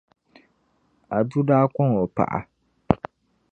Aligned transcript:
Adu 1.17 1.39
daa 1.47 1.65
kɔŋ 1.75 1.89
o 2.01 2.03
paɣa 2.15 2.39